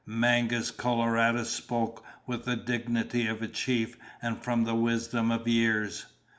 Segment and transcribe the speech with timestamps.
[0.03, 6.07] Mangus Coloradus spoke with the dignity of a chief and from the wisdom of years.